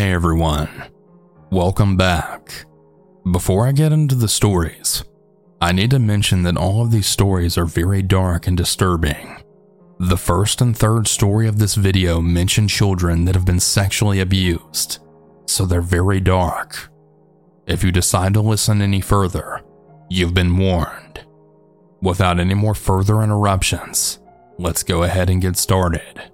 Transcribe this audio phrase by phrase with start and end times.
[0.00, 0.70] Hey everyone,
[1.50, 2.64] welcome back.
[3.32, 5.04] Before I get into the stories,
[5.60, 9.42] I need to mention that all of these stories are very dark and disturbing.
[9.98, 15.00] The first and third story of this video mention children that have been sexually abused,
[15.44, 16.88] so they're very dark.
[17.66, 19.60] If you decide to listen any further,
[20.08, 21.26] you've been warned.
[22.00, 24.18] Without any more further interruptions,
[24.58, 26.30] let's go ahead and get started.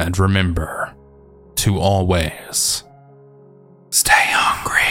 [0.00, 0.92] And remember
[1.54, 2.82] to always
[3.94, 4.82] stay hungry.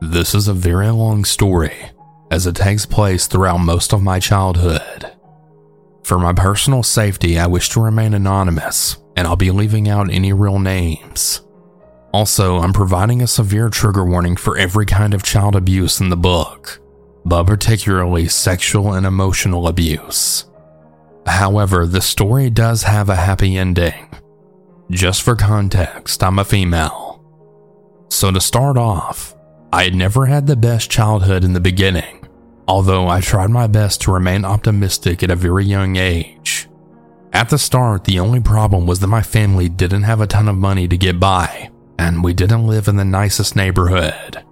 [0.00, 1.74] This is a very long story
[2.30, 5.12] as it takes place throughout most of my childhood.
[6.04, 10.32] For my personal safety, I wish to remain anonymous, and I'll be leaving out any
[10.32, 11.40] real names.
[12.12, 16.16] Also, I'm providing a severe trigger warning for every kind of child abuse in the
[16.16, 16.80] book,
[17.24, 20.44] but particularly sexual and emotional abuse.
[21.26, 24.08] However, the story does have a happy ending.
[24.90, 27.20] Just for context, I'm a female.
[28.08, 29.34] So, to start off,
[29.72, 32.28] I had never had the best childhood in the beginning,
[32.68, 36.68] although I tried my best to remain optimistic at a very young age.
[37.32, 40.56] At the start, the only problem was that my family didn't have a ton of
[40.56, 44.42] money to get by, and we didn't live in the nicest neighborhood.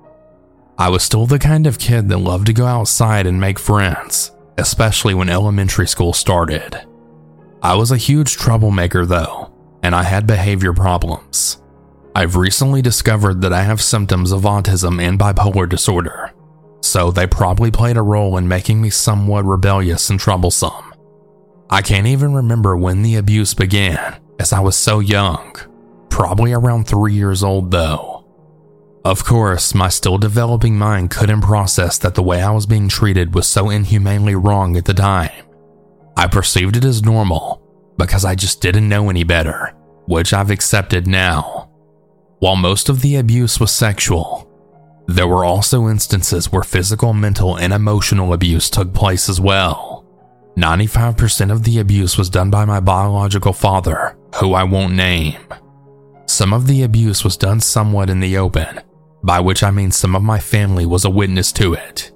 [0.77, 4.33] I was still the kind of kid that loved to go outside and make friends,
[4.59, 6.87] especially when elementary school started.
[7.63, 9.53] I was a huge troublemaker though,
[9.83, 11.63] and I had behavior problems.
[12.15, 16.33] I've recently discovered that I have symptoms of autism and bipolar disorder,
[16.83, 20.95] so they probably played a role in making me somewhat rebellious and troublesome.
[21.71, 25.57] I can't even remember when the abuse began, as I was so young,
[26.09, 28.14] probably around three years old though.
[29.05, 33.35] Of course, my still developing mind couldn't process that the way I was being treated
[33.35, 35.45] was so inhumanely wrong at the time.
[36.17, 37.61] I perceived it as normal
[37.99, 39.75] because I just didn't know any better,
[40.07, 41.71] which I've accepted now.
[42.39, 44.51] While most of the abuse was sexual,
[45.07, 50.07] there were also instances where physical, mental, and emotional abuse took place as well.
[50.57, 55.41] 95% of the abuse was done by my biological father, who I won't name.
[56.27, 58.81] Some of the abuse was done somewhat in the open,
[59.25, 62.13] by which I mean some of my family was a witness to it.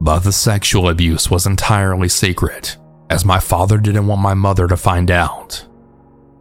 [0.00, 2.76] But the sexual abuse was entirely secret,
[3.10, 5.66] as my father didn't want my mother to find out.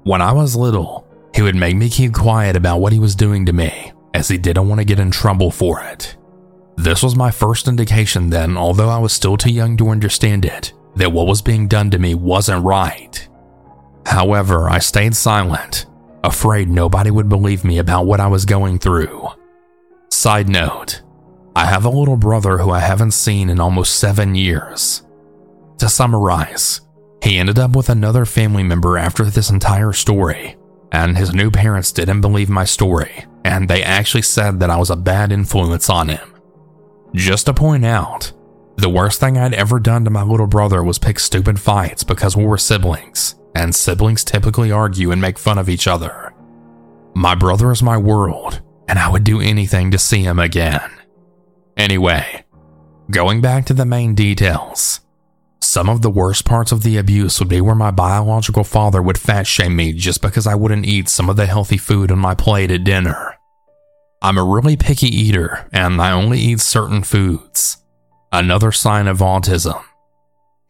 [0.04, 3.46] When I was little, he would make me keep quiet about what he was doing
[3.48, 6.16] to me, as he didn't want to get in trouble for it.
[6.76, 10.74] This was my first indication then, although I was still too young to understand it,
[10.96, 13.28] that what was being done to me wasn't right.
[14.06, 15.88] However, I stayed silent,
[16.24, 19.28] afraid nobody would believe me about what I was going through.
[20.10, 21.02] Side note
[21.56, 25.04] I have a little brother who I haven't seen in almost seven years.
[25.80, 26.82] To summarize,
[27.24, 30.56] he ended up with another family member after this entire story,
[30.92, 34.90] and his new parents didn't believe my story, and they actually said that I was
[34.90, 36.34] a bad influence on him.
[37.14, 38.32] Just to point out,
[38.78, 42.38] the worst thing I'd ever done to my little brother was pick stupid fights because
[42.38, 46.34] we were siblings, and siblings typically argue and make fun of each other.
[47.16, 50.90] My brother is my world, and I would do anything to see him again.
[51.76, 52.44] Anyway,
[53.12, 55.02] going back to the main details.
[55.60, 59.18] Some of the worst parts of the abuse would be where my biological father would
[59.20, 62.36] fat shame me just because I wouldn't eat some of the healthy food on my
[62.36, 63.36] plate at dinner.
[64.22, 67.78] I'm a really picky eater and I only eat certain foods.
[68.32, 69.84] Another sign of autism.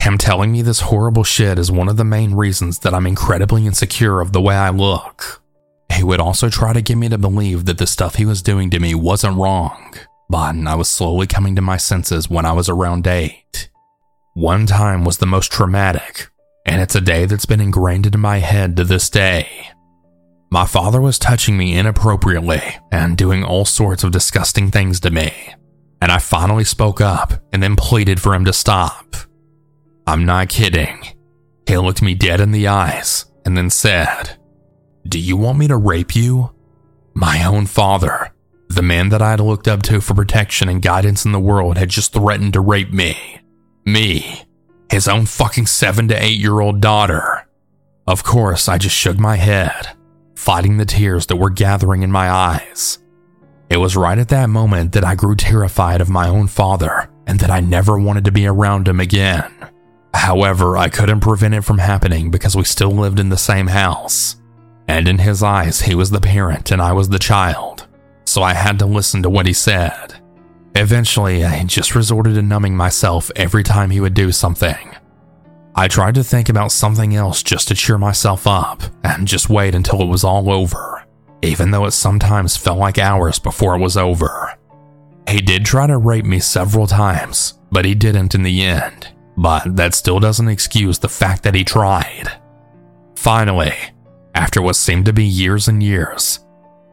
[0.01, 3.65] Him telling me this horrible shit is one of the main reasons that I'm incredibly
[3.65, 5.41] insecure of the way I look.
[5.97, 8.69] He would also try to get me to believe that the stuff he was doing
[8.69, 9.95] to me wasn't wrong,
[10.29, 13.71] but I was slowly coming to my senses when I was around 8.
[14.35, 16.29] One time was the most traumatic,
[16.67, 19.49] and it's a day that's been ingrained into my head to this day.
[20.51, 25.33] My father was touching me inappropriately and doing all sorts of disgusting things to me,
[25.99, 29.15] and I finally spoke up and then pleaded for him to stop.
[30.05, 31.03] I'm not kidding.
[31.67, 34.36] He looked me dead in the eyes and then said,
[35.09, 36.51] do you want me to rape you?
[37.13, 38.33] My own father,
[38.67, 41.77] the man that I had looked up to for protection and guidance in the world,
[41.77, 43.17] had just threatened to rape me.
[43.85, 44.43] Me,
[44.91, 47.47] his own fucking seven to eight year old daughter.
[48.07, 49.89] Of course, I just shook my head,
[50.35, 52.99] fighting the tears that were gathering in my eyes.
[53.69, 57.39] It was right at that moment that I grew terrified of my own father and
[57.39, 59.51] that I never wanted to be around him again.
[60.13, 64.37] However, I couldn't prevent it from happening because we still lived in the same house
[64.87, 67.87] and in his eyes, he was the parent and I was the child,
[68.25, 70.15] so I had to listen to what he said.
[70.75, 74.95] Eventually, I just resorted to numbing myself every time he would do something.
[75.75, 79.75] I tried to think about something else just to cheer myself up and just wait
[79.75, 81.05] until it was all over,
[81.41, 84.53] even though it sometimes felt like hours before it was over.
[85.27, 89.09] He did try to rape me several times, but he didn't in the end.
[89.35, 92.31] But that still doesn't excuse the fact that he tried.
[93.15, 93.73] Finally,
[94.35, 96.39] after what seemed to be years and years,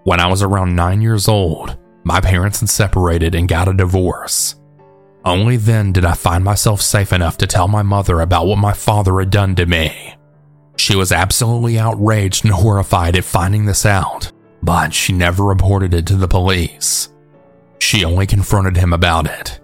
[0.04, 4.56] when I was around 9 years old, my parents had separated and got a divorce.
[5.24, 8.74] Only then did I find myself safe enough to tell my mother about what my
[8.74, 10.14] father had done to me.
[10.76, 14.30] She was absolutely outraged and horrified at finding this out,
[14.62, 17.08] but she never reported it to the police.
[17.78, 19.60] She only confronted him about it.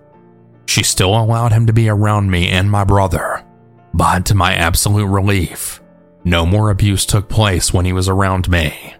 [0.67, 3.45] She still allowed him to be around me and my brother,
[3.93, 5.80] but to my absolute relief,
[6.25, 8.95] no more abuse took place when he was around me.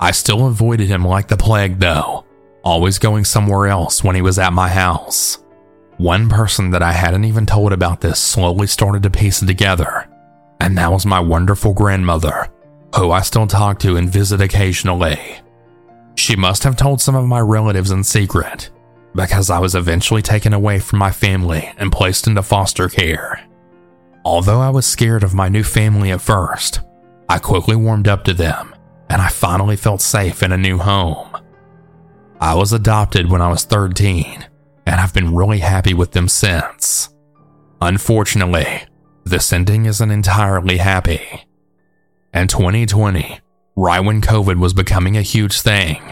[0.00, 2.24] I still avoided him like the plague, though,
[2.62, 5.38] always going somewhere else when he was at my house.
[5.98, 10.08] One person that I hadn't even told about this slowly started to piece it together,
[10.60, 12.48] and that was my wonderful grandmother,
[12.94, 15.18] who I still talk to and visit occasionally.
[16.16, 18.70] She must have told some of my relatives in secret,
[19.14, 23.40] because I was eventually taken away from my family and placed into foster care.
[24.26, 26.80] Although I was scared of my new family at first,
[27.28, 28.74] I quickly warmed up to them,
[29.08, 31.36] and I finally felt safe in a new home.
[32.40, 34.44] I was adopted when I was 13
[34.84, 37.08] and I've been really happy with them since.
[37.80, 38.82] Unfortunately,
[39.22, 41.46] this ending isn't entirely happy.
[42.34, 43.38] In 2020,
[43.76, 46.02] right when COVID was becoming a huge thing,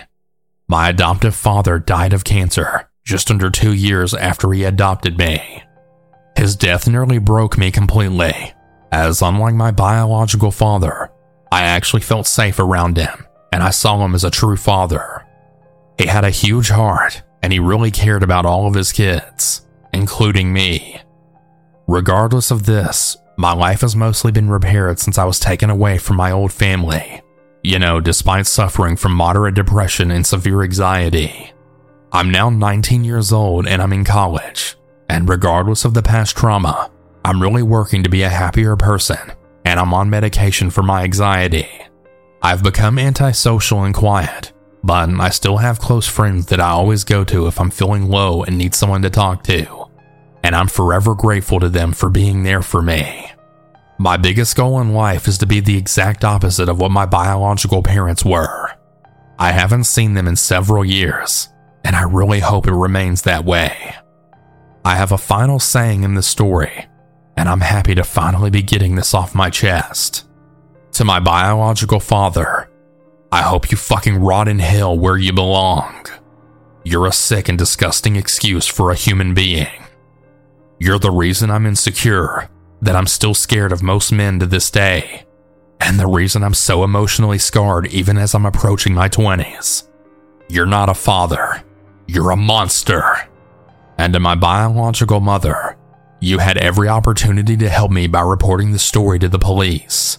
[0.68, 5.64] my adoptive father died of cancer just under two years after he adopted me.
[6.36, 8.52] His death nearly broke me completely,
[8.90, 11.10] as unlike my biological father,
[11.50, 15.24] I actually felt safe around him and I saw him as a true father.
[15.98, 20.52] He had a huge heart and he really cared about all of his kids, including
[20.52, 21.00] me.
[21.86, 26.16] Regardless of this, my life has mostly been repaired since I was taken away from
[26.16, 27.20] my old family.
[27.62, 31.52] You know, despite suffering from moderate depression and severe anxiety.
[32.12, 34.76] I'm now 19 years old and I'm in college,
[35.08, 36.90] and regardless of the past trauma,
[37.24, 39.32] I'm really working to be a happier person,
[39.64, 41.68] and I'm on medication for my anxiety.
[42.42, 44.52] I've become antisocial and quiet,
[44.82, 48.42] but I still have close friends that I always go to if I'm feeling low
[48.42, 49.86] and need someone to talk to.
[50.42, 53.30] And I'm forever grateful to them for being there for me.
[53.96, 57.82] My biggest goal in life is to be the exact opposite of what my biological
[57.82, 58.72] parents were.
[59.38, 61.48] I haven't seen them in several years,
[61.82, 63.94] and I really hope it remains that way.
[64.84, 66.86] I have a final saying in this story,
[67.36, 70.26] and I'm happy to finally be getting this off my chest.
[70.92, 72.68] To my biological father,
[73.32, 76.06] I hope you fucking rot in hell where you belong.
[76.84, 79.86] You're a sick and disgusting excuse for a human being.
[80.78, 82.50] You're the reason I'm insecure,
[82.82, 85.24] that I'm still scared of most men to this day,
[85.80, 89.88] and the reason I'm so emotionally scarred even as I'm approaching my 20s.
[90.50, 91.64] You're not a father,
[92.06, 93.28] you're a monster.
[93.98, 95.76] And to my biological mother,
[96.20, 100.18] you had every opportunity to help me by reporting the story to the police.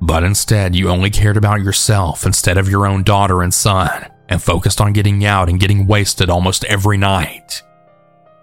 [0.00, 4.42] But instead, you only cared about yourself instead of your own daughter and son, and
[4.42, 7.62] focused on getting out and getting wasted almost every night.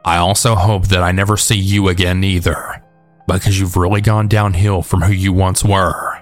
[0.06, 2.82] I also hope that I never see you again either,
[3.28, 6.20] because you've really gone downhill from who you once were.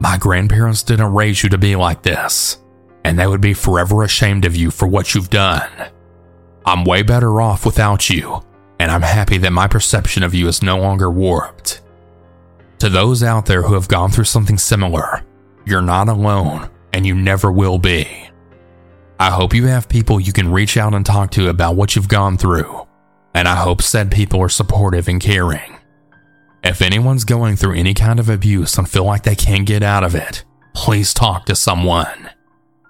[0.00, 2.58] My grandparents didn't raise you to be like this,
[3.04, 5.91] and they would be forever ashamed of you for what you've done.
[6.64, 8.42] I'm way better off without you,
[8.78, 11.82] and I'm happy that my perception of you is no longer warped.
[12.78, 15.24] To those out there who have gone through something similar,
[15.64, 18.28] you're not alone and you never will be.
[19.18, 22.08] I hope you have people you can reach out and talk to about what you've
[22.08, 22.86] gone through,
[23.34, 25.78] and I hope said people are supportive and caring.
[26.64, 30.04] If anyone's going through any kind of abuse and feel like they can't get out
[30.04, 32.30] of it, please talk to someone.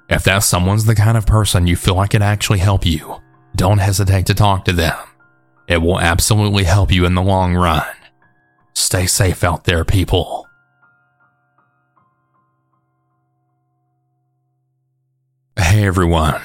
[0.08, 3.21] If that someone's the kind of person you feel like it actually help you,
[3.56, 4.96] don't hesitate to talk to them.
[5.68, 7.86] It will absolutely help you in the long run.
[8.74, 10.46] Stay safe out there, people.
[15.58, 16.40] Hey everyone.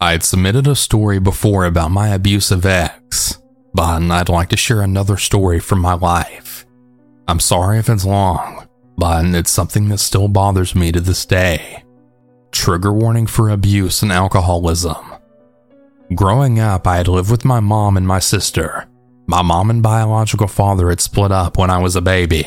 [0.00, 3.38] I had submitted a story before about my abusive ex,
[3.72, 6.66] but I'd like to share another story from my life.
[7.26, 11.84] I'm sorry if it's long, but it's something that still bothers me to this day.
[12.52, 15.13] Trigger warning for abuse and alcoholism.
[16.12, 18.86] Growing up, I had lived with my mom and my sister,
[19.26, 22.46] my mom and biological father had split up when I was a baby.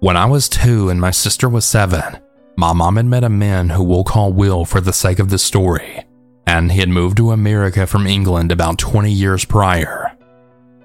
[0.00, 2.18] When I was two and my sister was seven,
[2.56, 5.38] my mom had met a man who we'll call Will for the sake of the
[5.38, 6.04] story,
[6.46, 10.16] and he had moved to America from England about 20 years prior.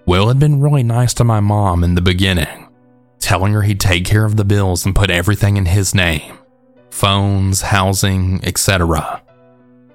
[0.06, 2.68] Will had been really nice to my mom in the beginning,
[3.20, 6.40] telling her he'd take care of the bills and put everything in his name
[6.92, 9.23] phones, housing, etc.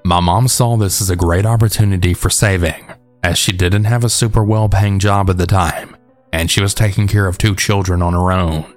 [0.08, 2.82] My mom saw this as a great opportunity for saving,
[3.22, 5.94] as she didn't have a super well paying job at the time,
[6.32, 8.74] and she was taking care of two children on her own.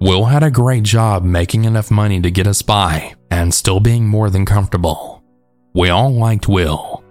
[0.00, 4.06] Will had a great job making enough money to get us by and still being
[4.06, 5.24] more than comfortable.
[5.72, 7.02] We all liked Will.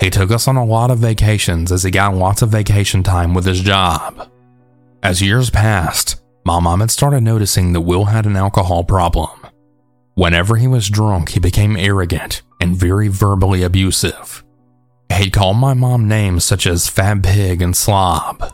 [0.00, 3.34] He took us on a lot of vacations as he got lots of vacation time
[3.34, 4.30] with his job.
[5.02, 9.37] As years passed, my mom had started noticing that Will had an alcohol problem.
[10.18, 14.42] Whenever he was drunk, he became arrogant and very verbally abusive.
[15.12, 18.52] He'd call my mom names such as fat pig and slob.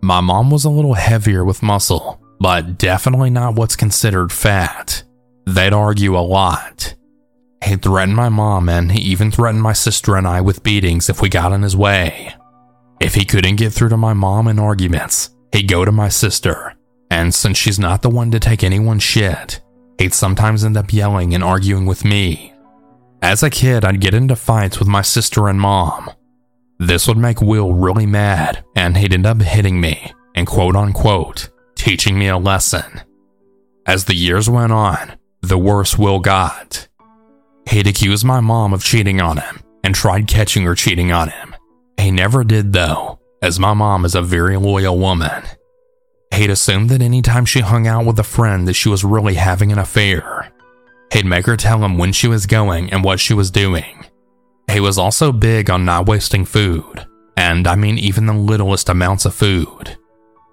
[0.00, 5.02] My mom was a little heavier with muscle, but definitely not what's considered fat.
[5.44, 6.94] They'd argue a lot.
[7.64, 11.20] He threatened my mom and he even threatened my sister and I with beatings if
[11.20, 12.32] we got in his way.
[13.00, 16.76] If he couldn't get through to my mom in arguments, he'd go to my sister,
[17.10, 19.60] and since she's not the one to take anyone's shit,
[19.98, 22.52] he'd sometimes end up yelling and arguing with me.
[23.22, 26.10] As a kid, I'd get into fights with my sister and mom.
[26.78, 31.48] This would make Will really mad, and he'd end up hitting me and quote unquote
[31.74, 33.02] teaching me a lesson.
[33.86, 36.88] As the years went on, the worse Will got.
[37.70, 41.54] He'd accuse my mom of cheating on him and tried catching her cheating on him.
[41.98, 45.44] He never did, though, as my mom is a very loyal woman.
[46.36, 49.72] He'd assumed that anytime she hung out with a friend that she was really having
[49.72, 50.52] an affair.
[51.10, 54.04] He'd make her tell him when she was going and what she was doing.
[54.70, 57.06] He was also big on not wasting food,
[57.38, 59.96] and I mean even the littlest amounts of food.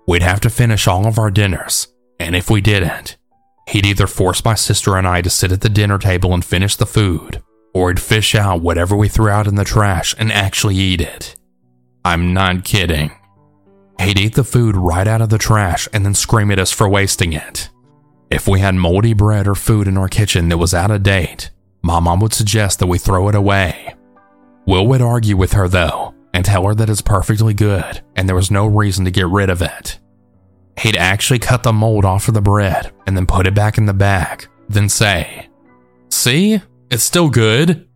[0.07, 3.17] We'd have to finish all of our dinners, and if we didn't,
[3.67, 6.77] he'd either force my sister and I to sit at the dinner table and finish
[6.77, 10.75] the food, or he'd fish out whatever we threw out in the trash and actually
[10.75, 11.35] eat it.
[12.05, 13.11] I'm not kidding.
[14.03, 16.89] He'd eat the food right out of the trash and then scream at us for
[16.89, 17.69] wasting it.
[18.29, 21.51] If we had moldy bread or food in our kitchen that was out of date,
[21.81, 23.95] my mom would suggest that we throw it away.
[24.65, 28.35] Will would argue with her though and tell her that it's perfectly good and there
[28.35, 29.99] was no reason to get rid of it.
[30.79, 33.85] He'd actually cut the mold off of the bread and then put it back in
[33.85, 35.49] the bag, then say,
[36.09, 37.87] See, it's still good.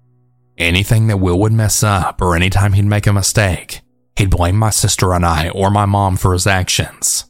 [0.57, 3.81] Anything that Will would mess up or anytime he'd make a mistake,
[4.17, 7.25] He'd blame my sister and I or my mom for his actions.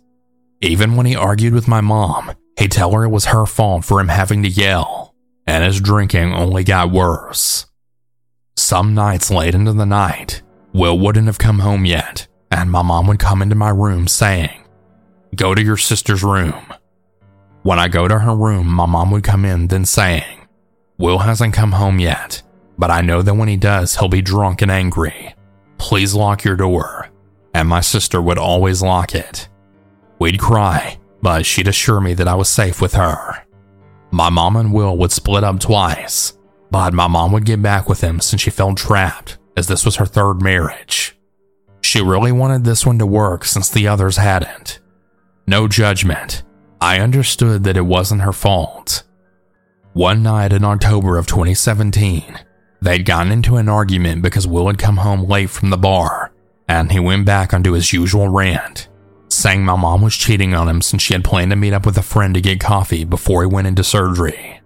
[0.61, 3.99] Even when he argued with my mom, he'd tell her it was her fault for
[3.99, 5.13] him having to yell,
[5.45, 7.65] and his drinking only got worse.
[8.55, 10.41] Some nights late into the night,
[10.73, 14.63] Will wouldn't have come home yet, and my mom would come into my room saying,
[15.35, 16.73] Go to your sister's room.
[17.63, 20.47] When I go to her room, my mom would come in, then saying,
[20.97, 22.41] Will hasn't come home yet,
[22.77, 25.35] but I know that when he does, he'll be drunk and angry.
[25.77, 27.09] Please lock your door.
[27.53, 29.49] And my sister would always lock it.
[30.19, 33.45] We'd cry, but she'd assure me that I was safe with her.
[34.11, 36.37] My mom and Will would split up twice,
[36.71, 39.97] but my mom would get back with him since she felt trapped, as this was
[39.97, 41.17] her third marriage.
[41.81, 44.79] She really wanted this one to work since the others hadn't.
[45.47, 46.43] No judgment.
[46.79, 49.03] I understood that it wasn't her fault.
[49.93, 52.39] One night in October of 2017,
[52.81, 56.31] They'd gotten into an argument because Will had come home late from the bar,
[56.67, 58.87] and he went back onto his usual rant,
[59.29, 61.97] saying my mom was cheating on him since she had planned to meet up with
[61.97, 64.61] a friend to get coffee before he went into surgery.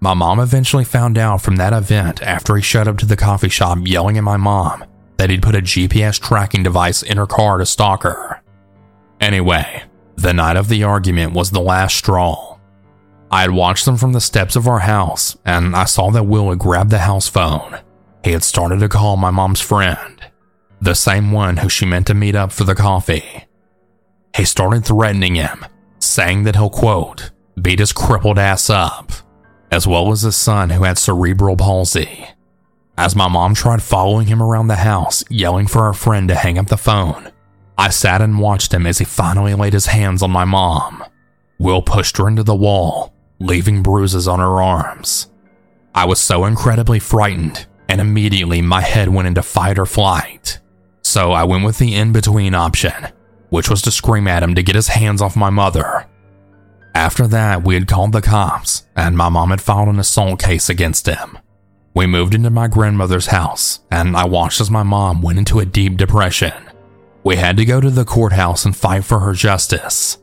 [0.00, 3.48] My mom eventually found out from that event after he showed up to the coffee
[3.48, 4.84] shop yelling at my mom
[5.16, 8.42] that he'd put a GPS tracking device in her car to stalk her.
[9.20, 9.84] Anyway,
[10.16, 12.51] the night of the argument was the last straw.
[13.32, 16.50] I had watched them from the steps of our house, and I saw that Will
[16.50, 17.80] had grabbed the house phone.
[18.22, 20.22] He had started to call my mom's friend,
[20.82, 23.46] the same one who she meant to meet up for the coffee.
[24.36, 25.64] He started threatening him,
[25.98, 29.10] saying that he'll quote, beat his crippled ass up,
[29.70, 32.26] as well as his son who had cerebral palsy.
[32.98, 36.58] As my mom tried following him around the house, yelling for our friend to hang
[36.58, 37.32] up the phone,
[37.78, 41.02] I sat and watched him as he finally laid his hands on my mom.
[41.58, 43.11] Will pushed her into the wall
[43.42, 45.28] leaving bruises on her arms.
[45.94, 50.58] I was so incredibly frightened, and immediately my head went into fight or flight.
[51.02, 53.08] So I went with the in between option,
[53.50, 56.06] which was to scream at him to get his hands off my mother.
[56.94, 60.68] After that, we had called the cops, and my mom had filed an assault case
[60.68, 61.38] against him.
[61.94, 65.66] We moved into my grandmother's house, and I watched as my mom went into a
[65.66, 66.54] deep depression.
[67.24, 70.18] We had to go to the courthouse and fight for her justice.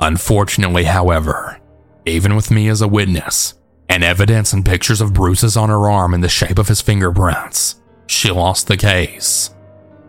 [0.00, 1.58] Unfortunately, however,
[2.06, 3.54] even with me as a witness,
[3.88, 7.80] and evidence and pictures of bruises on her arm in the shape of his fingerprints.
[8.06, 9.50] She lost the case.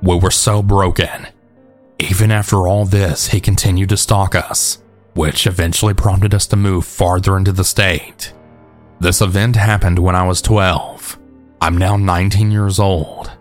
[0.01, 1.27] We were so broken.
[1.99, 4.83] Even after all this, he continued to stalk us,
[5.13, 8.33] which eventually prompted us to move farther into the state.
[8.99, 11.17] This event happened when I was 12.
[11.61, 13.31] I'm now 19 years old.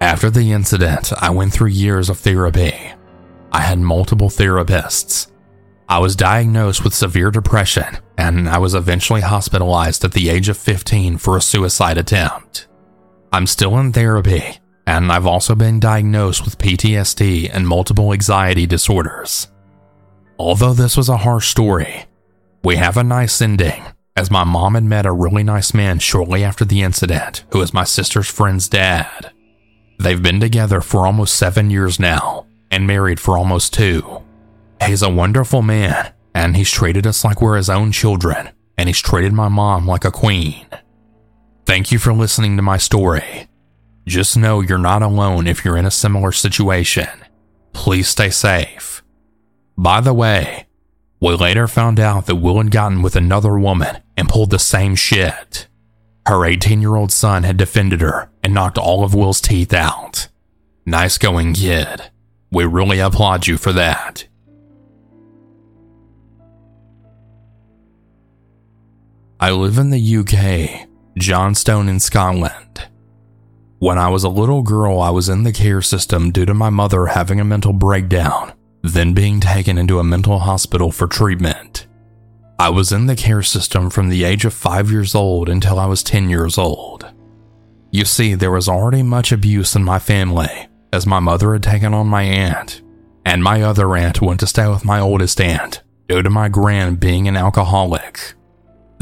[0.00, 2.74] After the incident, I went through years of therapy.
[3.52, 5.31] I had multiple therapists.
[5.92, 10.56] I was diagnosed with severe depression, and I was eventually hospitalized at the age of
[10.56, 12.66] 15 for a suicide attempt.
[13.30, 14.56] I'm still in therapy,
[14.86, 19.48] and I've also been diagnosed with PTSD and multiple anxiety disorders.
[20.38, 22.06] Although this was a harsh story,
[22.64, 23.84] we have a nice ending,
[24.16, 27.74] as my mom had met a really nice man shortly after the incident who is
[27.74, 29.30] my sister's friend's dad.
[29.98, 34.21] They've been together for almost seven years now and married for almost two.
[34.86, 39.00] He's a wonderful man, and he's treated us like we're his own children, and he's
[39.00, 40.66] treated my mom like a queen.
[41.64, 43.48] Thank you for listening to my story.
[44.06, 47.08] Just know you're not alone if you're in a similar situation.
[47.72, 49.02] Please stay safe.
[49.78, 50.66] By the way,
[51.20, 54.96] we later found out that Will had gotten with another woman and pulled the same
[54.96, 55.68] shit.
[56.26, 60.28] Her 18 year old son had defended her and knocked all of Will's teeth out.
[60.84, 62.10] Nice going, kid.
[62.50, 64.26] We really applaud you for that.
[69.42, 72.86] I live in the UK, Johnstone in Scotland.
[73.80, 76.70] When I was a little girl, I was in the care system due to my
[76.70, 78.52] mother having a mental breakdown,
[78.84, 81.88] then being taken into a mental hospital for treatment.
[82.60, 85.86] I was in the care system from the age of 5 years old until I
[85.86, 87.12] was 10 years old.
[87.90, 91.94] You see, there was already much abuse in my family, as my mother had taken
[91.94, 92.80] on my aunt,
[93.26, 97.00] and my other aunt went to stay with my oldest aunt due to my grand
[97.00, 98.34] being an alcoholic.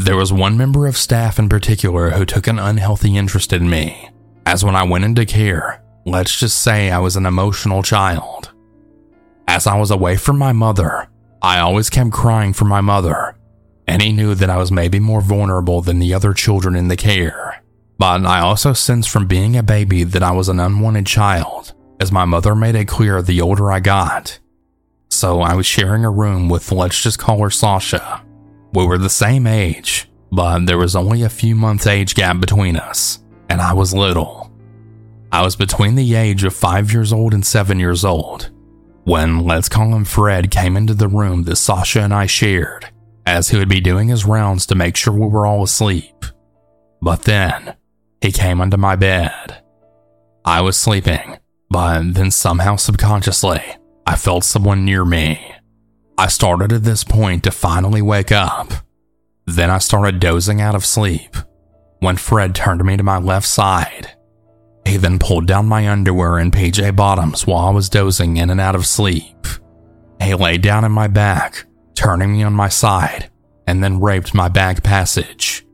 [0.01, 4.09] There was one member of staff in particular who took an unhealthy interest in me,
[4.47, 8.51] as when I went into care, let's just say I was an emotional child.
[9.47, 11.07] As I was away from my mother,
[11.43, 13.37] I always kept crying for my mother
[13.87, 16.97] and he knew that I was maybe more vulnerable than the other children in the
[16.97, 17.63] care.
[17.99, 22.11] But I also sensed from being a baby that I was an unwanted child, as
[22.11, 24.39] my mother made it clear the older I got.
[25.11, 28.25] So I was sharing a room with, let's just call her Sasha.
[28.73, 32.77] We were the same age, but there was only a few months age gap between
[32.77, 34.53] us, and I was little.
[35.33, 38.51] I was between the age of 5 years old and 7 years old
[39.05, 42.87] when, let's call him Fred, came into the room that Sasha and I shared
[43.27, 46.25] as he would be doing his rounds to make sure we were all asleep.
[47.01, 47.75] But then,
[48.21, 49.63] he came under my bed.
[50.45, 51.39] I was sleeping,
[51.71, 53.63] but then somehow subconsciously,
[54.07, 55.55] I felt someone near me.
[56.21, 58.69] I started at this point to finally wake up.
[59.47, 61.35] Then I started dozing out of sleep
[62.01, 64.11] when Fred turned me to my left side.
[64.85, 68.61] He then pulled down my underwear and PJ bottoms while I was dozing in and
[68.61, 69.47] out of sleep.
[70.21, 73.31] He lay down in my back turning me on my side,
[73.67, 75.65] and then raped my back passage.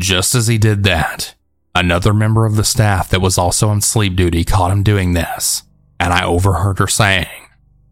[0.00, 1.34] Just as he did that,
[1.74, 5.64] another member of the staff that was also on sleep duty caught him doing this,
[6.00, 7.26] and I overheard her saying,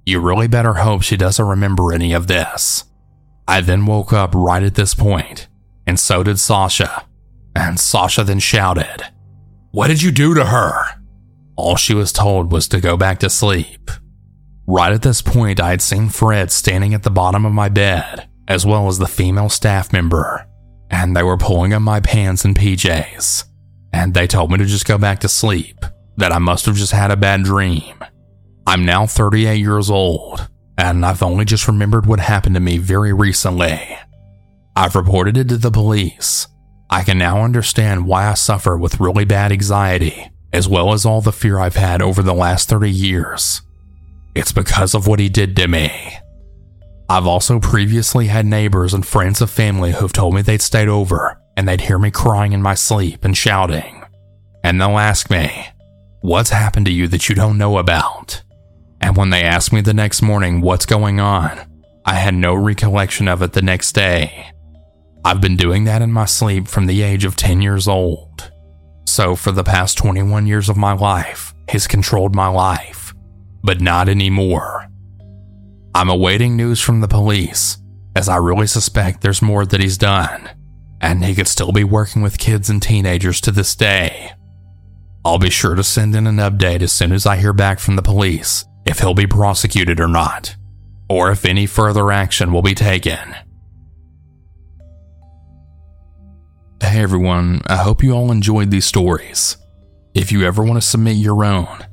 [0.07, 2.85] You really better hope she doesn't remember any of this.
[3.47, 5.49] I then woke up right at this point,
[5.87, 7.07] and so did Sasha.
[7.55, 9.05] And Sasha then shouted,
[9.73, 11.01] What did you do to her?
[11.57, 13.91] All she was told was to go back to sleep.
[14.67, 18.29] Right at this point, I had seen Fred standing at the bottom of my bed,
[18.47, 20.47] as well as the female staff member,
[20.91, 23.45] and they were pulling on my pants and PJs.
[23.93, 25.85] And they told me to just go back to sleep,
[26.17, 27.97] that I must have just had a bad dream.
[28.67, 33.13] I'm now 38 years old, and I've only just remembered what happened to me very
[33.13, 33.99] recently.
[34.77, 36.47] I've reported it to the police.
[36.89, 41.21] I can now understand why I suffer with really bad anxiety, as well as all
[41.21, 43.63] the fear I've had over the last 30 years.
[44.35, 45.91] It's because of what he did to me.
[47.09, 51.41] I've also previously had neighbors and friends of family who've told me they'd stayed over
[51.57, 54.05] and they'd hear me crying in my sleep and shouting.
[54.63, 55.67] And they'll ask me,
[56.23, 58.43] What's happened to you that you don't know about?
[59.01, 61.59] And when they asked me the next morning what's going on,
[62.05, 64.51] I had no recollection of it the next day.
[65.25, 68.51] I've been doing that in my sleep from the age of 10 years old.
[69.07, 73.01] So, for the past 21 years of my life, he's controlled my life
[73.63, 74.87] but not anymore.
[75.95, 77.79] I'm awaiting news from the police,
[78.17, 80.49] as I really suspect there's more that he's done,
[81.01, 84.33] and he could still be working with kids and teenagers to this day.
[85.25, 87.97] I'll be sure to send in an update as soon as I hear back from
[87.97, 90.57] the police if he'll be prosecuted or not,
[91.09, 93.35] or if any further action will be taken.
[96.83, 99.57] Hey everyone, I hope you all enjoyed these stories.
[100.15, 101.87] If you ever want to submit your own,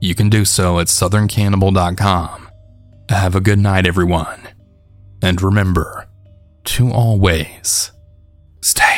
[0.00, 2.48] you can do so at southerncannibal.com.
[3.08, 4.48] Have a good night, everyone.
[5.22, 6.08] And remember
[6.64, 7.90] to always
[8.60, 8.93] stay.